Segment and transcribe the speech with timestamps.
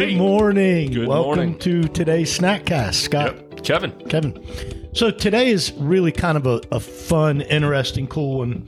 [0.00, 0.92] Good morning.
[0.92, 1.58] Good Welcome morning.
[1.58, 2.94] to today's Snackcast.
[2.94, 3.62] Scott, Yep.
[3.64, 3.90] Kevin.
[4.08, 4.46] Kevin.
[4.94, 8.66] So today is really kind of a, a fun, interesting, cool one.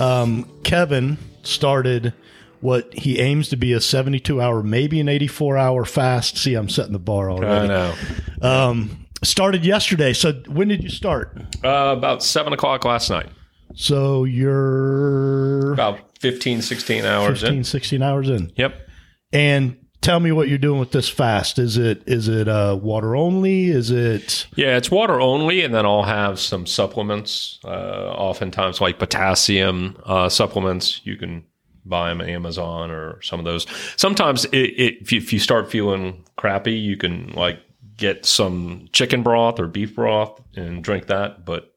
[0.00, 2.12] Um, Kevin started
[2.60, 6.38] what he aims to be a 72 hour, maybe an 84 hour fast.
[6.38, 7.54] See, I'm setting the bar already.
[7.54, 7.94] I know.
[8.42, 10.12] Um, started yesterday.
[10.12, 11.38] So when did you start?
[11.62, 13.28] Uh, about 7 o'clock last night.
[13.76, 17.64] So you're About 15, 16 hours 15, in.
[17.64, 18.50] 16 hours in.
[18.56, 18.88] Yep.
[19.32, 21.58] And tell me what you're doing with this fast.
[21.58, 23.66] Is it is it uh, water only?
[23.66, 28.98] Is it Yeah, it's water only, and then I'll have some supplements, uh, oftentimes like
[28.98, 31.00] potassium uh, supplements.
[31.04, 31.44] You can
[31.84, 33.66] buy them at Amazon or some of those.
[33.96, 37.60] Sometimes it, it, if, you, if you start feeling crappy, you can like
[37.96, 41.44] get some chicken broth or beef broth and drink that.
[41.44, 41.74] But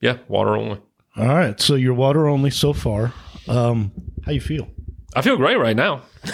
[0.00, 0.80] yeah, water only.
[1.16, 1.60] all right?
[1.60, 3.12] So you're water only so far.
[3.46, 3.92] Um,
[4.24, 4.68] how you feel?
[5.14, 6.02] I feel great right now.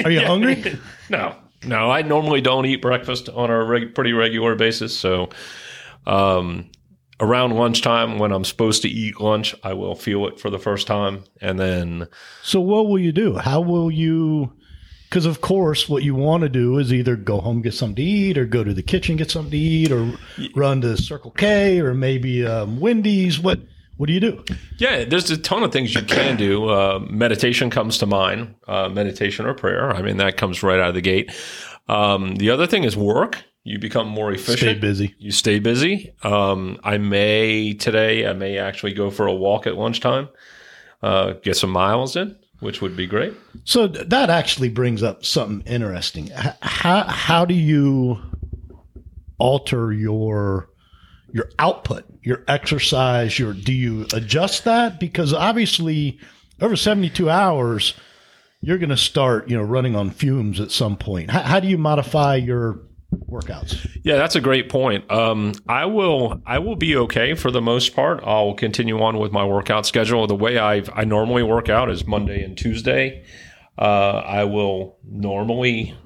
[0.04, 0.78] Are you hungry?
[1.10, 1.90] No, no.
[1.90, 4.94] I normally don't eat breakfast on a reg- pretty regular basis.
[4.96, 5.30] So,
[6.06, 6.70] um,
[7.20, 10.86] around lunchtime when I'm supposed to eat lunch, I will feel it for the first
[10.86, 12.08] time, and then
[12.42, 13.36] So what will you do?
[13.36, 14.52] How will you?
[15.08, 18.02] Because of course, what you want to do is either go home get something to
[18.02, 20.12] eat, or go to the kitchen get something to eat, or
[20.54, 23.40] run to Circle K, or maybe um, Wendy's.
[23.40, 23.60] What
[23.98, 24.44] What do you do?
[24.78, 26.68] yeah, there's a ton of things you can do.
[26.68, 28.54] Uh, meditation comes to mind.
[28.66, 29.90] Uh, meditation or prayer.
[29.90, 31.30] I mean, that comes right out of the gate.
[31.88, 33.42] Um, the other thing is work.
[33.64, 34.58] You become more efficient.
[34.60, 35.14] Stay busy.
[35.18, 36.14] you stay busy.
[36.22, 40.28] Um, I may today, I may actually go for a walk at lunchtime,
[41.02, 43.34] uh, get some miles in, which would be great.
[43.64, 46.30] So that actually brings up something interesting.
[46.62, 48.20] How how do you
[49.38, 50.70] alter your
[51.32, 56.18] your output, your exercise, your do you adjust that because obviously
[56.60, 57.94] over 72 hours
[58.60, 61.30] you're going to start, you know, running on fumes at some point.
[61.30, 62.80] How, how do you modify your
[63.30, 63.88] workouts?
[64.02, 65.10] Yeah, that's a great point.
[65.10, 68.20] Um, I will, I will be okay for the most part.
[68.24, 70.26] I'll continue on with my workout schedule.
[70.26, 73.24] The way I I normally work out is Monday and Tuesday.
[73.78, 75.96] Uh, I will normally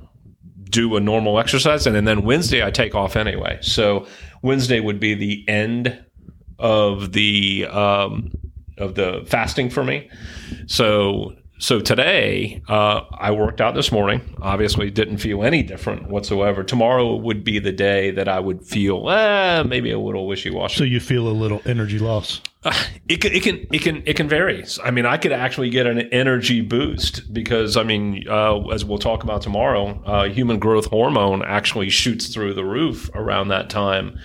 [0.64, 3.58] do a normal exercise, and, then Wednesday I take off anyway.
[3.60, 4.06] So
[4.42, 6.04] Wednesday would be the end
[6.58, 8.32] of the um,
[8.78, 10.10] of the fasting for me.
[10.66, 14.36] So so today uh, I worked out this morning.
[14.42, 16.64] Obviously, didn't feel any different whatsoever.
[16.64, 20.76] Tomorrow would be the day that I would feel eh, maybe a little wishy washy.
[20.76, 22.40] So you feel a little energy loss.
[23.08, 24.64] It can, it can, it can, it can vary.
[24.82, 28.98] I mean, I could actually get an energy boost because, I mean, uh, as we'll
[28.98, 34.18] talk about tomorrow, uh, human growth hormone actually shoots through the roof around that time.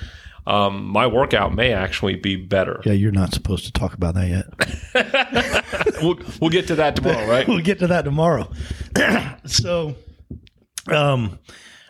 [0.47, 2.79] Um, my workout may actually be better.
[2.85, 5.63] Yeah, you're not supposed to talk about that yet.
[6.01, 7.47] We'll, we'll get to that tomorrow, right?
[7.47, 8.51] we'll get to that tomorrow.
[9.45, 9.95] so,
[10.87, 11.39] um,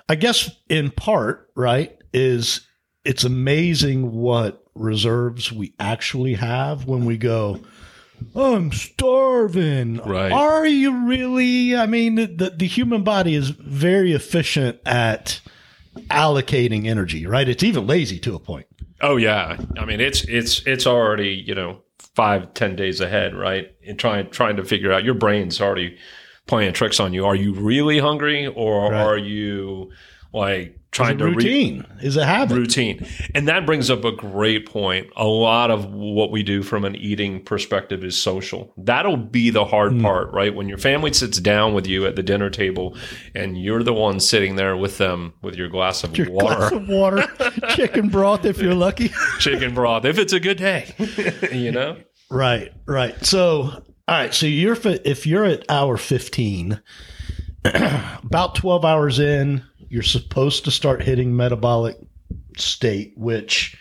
[0.08, 2.66] I guess in part, right, is
[3.04, 7.60] it's amazing what reserves we actually have when we go.
[8.34, 9.98] Oh, I'm starving.
[9.98, 10.32] Right.
[10.32, 11.76] Are you really?
[11.76, 15.42] I mean, the, the human body is very efficient at
[16.10, 17.48] allocating energy, right?
[17.48, 18.68] It's even lazy to a point.
[19.02, 21.82] Oh yeah, I mean it's it's it's already you know
[22.16, 23.72] five ten days ahead, right?
[23.88, 25.98] And trying trying to figure out your brain's already
[26.48, 27.26] playing tricks on you.
[27.26, 29.02] Are you really hungry, or Right.
[29.02, 29.92] are you
[30.38, 32.56] like trying to re- Routine is a habit.
[32.56, 33.06] routine.
[33.36, 35.08] And that brings up a great point.
[35.18, 38.74] A lot of what we do from an eating perspective is social.
[38.78, 40.02] That'll be the hard Hmm.
[40.02, 40.56] part, right?
[40.56, 42.96] When your family sits down with you at the dinner table
[43.36, 46.72] and you're the one sitting there with them with your glass of Your water, glass
[46.72, 47.28] of water,
[47.76, 49.12] chicken broth if you're lucky.
[49.40, 50.94] chicken broth, if it's a good day,
[51.52, 51.98] you know?
[52.32, 53.24] Right, right.
[53.26, 54.34] So, all right.
[54.34, 56.82] So you're if you're at hour fifteen,
[57.66, 61.98] about twelve hours in, you're supposed to start hitting metabolic
[62.58, 63.78] state, which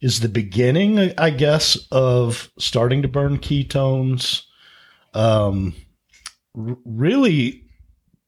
[0.00, 4.42] is the beginning, I guess, of starting to burn ketones.
[5.14, 5.74] Um,
[6.56, 7.64] r- really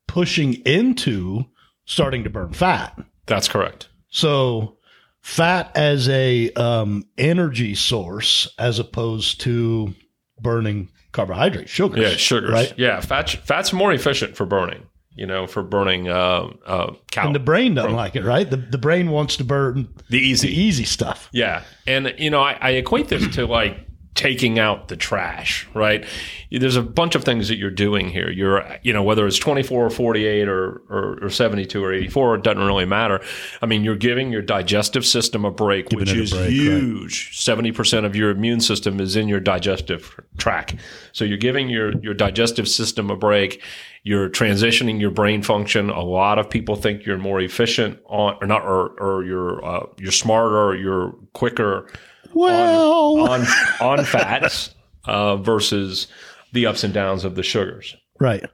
[0.06, 1.44] pushing into
[1.85, 2.99] starting to burn fat.
[3.27, 3.89] That's correct.
[4.09, 4.79] So
[5.21, 9.94] fat as a um, energy source as opposed to
[10.41, 12.00] burning carbohydrates, sugars.
[12.00, 12.50] Yeah, sugars.
[12.50, 12.75] Right.
[12.77, 14.85] Yeah, fat, fat's more efficient for burning,
[15.15, 18.49] you know, for burning uh, uh, cal- And the brain doesn't like it, right?
[18.49, 20.49] The, the brain wants to burn the easy.
[20.49, 21.29] the easy stuff.
[21.33, 21.63] Yeah.
[21.87, 23.79] And, you know, I, I equate this to like
[24.15, 26.07] taking out the trash, right?
[26.53, 28.31] There's a bunch of things that you're doing here.
[28.31, 32.43] You're, you know, whether it's 24 or 48 or, or, or 72 or 84, it
[32.45, 33.21] doesn't really matter.
[33.61, 36.51] I mean, you're giving your digestive system a break, Giving which is break, right.
[36.53, 37.37] huge.
[37.37, 40.77] 70% of your immune system is in your digestive tract.
[41.11, 43.63] So you're giving your, your digestive system a break.
[44.05, 45.91] You're transitioning your brain function.
[45.91, 49.87] A lot of people think you're more efficient on, or not, or, or you're, uh,
[49.99, 51.89] you're smarter, you're quicker
[52.35, 53.47] Well, on
[53.81, 56.07] on fats uh, versus
[56.53, 57.97] the ups and downs of the sugars.
[58.21, 58.45] right.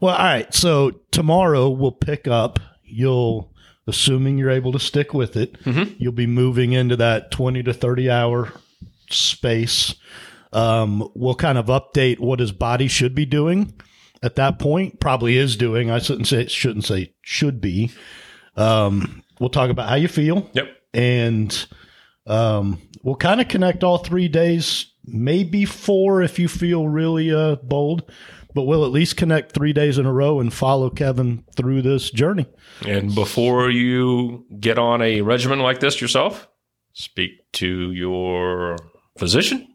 [0.00, 0.52] Well, all right.
[0.52, 2.58] So tomorrow we'll pick up.
[2.84, 3.52] You'll,
[3.86, 5.94] assuming you're able to stick with it, Mhm.
[5.98, 8.52] you'll be moving into that 20 to 30 hour
[9.10, 9.94] space.
[10.52, 13.74] Um, we'll kind of update what his body should be doing
[14.22, 15.00] at that point.
[15.00, 15.90] Probably is doing.
[15.90, 17.90] I shouldn't say shouldn't say should be.
[18.56, 20.48] Um, we'll talk about how you feel.
[20.54, 20.68] Yep.
[20.94, 21.66] and
[22.26, 27.56] um, we'll kind of connect all three days, maybe four if you feel really uh,
[27.56, 28.10] bold,
[28.54, 32.10] but we'll at least connect three days in a row and follow Kevin through this
[32.10, 32.46] journey.
[32.86, 36.48] And before you get on a regimen like this yourself,
[36.92, 38.76] speak to your
[39.18, 39.68] physician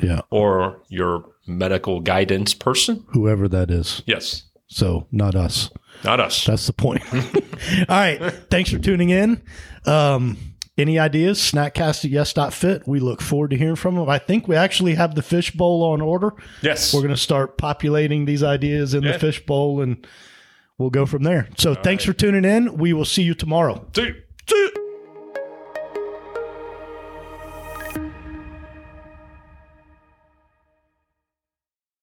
[0.00, 3.04] Yeah, or your medical guidance person.
[3.12, 4.02] whoever that is.
[4.06, 5.70] Yes, So not us.
[6.04, 6.44] not us.
[6.44, 7.02] That's the point.
[7.88, 8.20] all right.
[8.50, 9.42] Thanks for tuning in.
[9.86, 10.36] Um,
[10.78, 11.38] any ideas?
[11.38, 12.86] Snackcast at yes.fit.
[12.86, 14.08] We look forward to hearing from them.
[14.08, 16.32] I think we actually have the fishbowl on order.
[16.62, 16.92] Yes.
[16.92, 19.12] we're going to start populating these ideas in Yeah.
[19.12, 20.06] the fishbowl and
[20.78, 21.48] we'll go from there.
[21.56, 22.76] So thanks for tuning in.
[22.76, 23.86] We will see you tomorrow.
[23.92, 24.22] Dude.